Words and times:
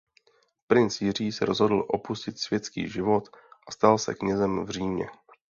Princ 0.67 1.01
Jiří 1.01 1.31
se 1.31 1.45
rozhodl 1.45 1.85
opustit 1.87 2.39
světský 2.39 2.89
život 2.89 3.23
a 3.67 3.71
stal 3.71 3.97
se 3.97 4.15
knězem 4.15 4.65
v 4.65 4.69
Římě. 4.69 5.07